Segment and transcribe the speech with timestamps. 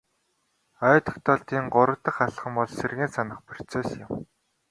[0.89, 4.11] Ой тогтоолтын гурав дахь алхам бол сэргээн санах процесс юм.